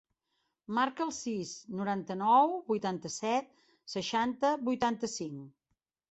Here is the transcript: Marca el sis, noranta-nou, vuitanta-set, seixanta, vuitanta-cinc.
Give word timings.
Marca 0.75 1.03
el 1.07 1.11
sis, 1.17 1.49
noranta-nou, 1.81 2.53
vuitanta-set, 2.71 3.51
seixanta, 3.95 4.55
vuitanta-cinc. 4.71 5.53